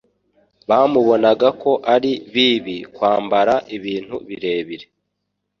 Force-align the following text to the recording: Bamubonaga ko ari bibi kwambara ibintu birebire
Bamubonaga 0.69 1.47
ko 1.61 1.71
ari 1.93 2.11
bibi 2.33 2.77
kwambara 2.95 3.53
ibintu 3.75 4.15
birebire 4.27 4.85